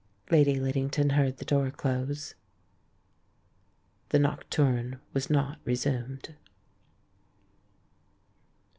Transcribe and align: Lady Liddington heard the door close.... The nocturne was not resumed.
Lady 0.31 0.55
Liddington 0.59 1.11
heard 1.11 1.37
the 1.37 1.45
door 1.45 1.69
close.... 1.69 2.33
The 4.09 4.17
nocturne 4.17 4.99
was 5.13 5.29
not 5.29 5.59
resumed. 5.63 6.33